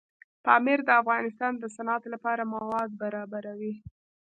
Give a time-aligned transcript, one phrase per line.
[0.45, 3.73] پامیر د افغانستان د صنعت لپاره مواد برابروي.